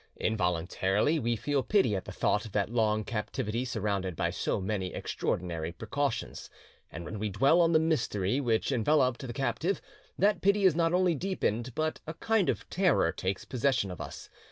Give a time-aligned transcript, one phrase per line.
[0.17, 4.95] Involuntarily we feel pity at the thought of that long captivity surrounded by so many
[4.95, 6.49] extraordinary precautions,
[6.91, 9.79] and when we dwell on the mystery which enveloped the captive,
[10.17, 14.27] that pity is not only deepened but a kind of terror takes possession of us.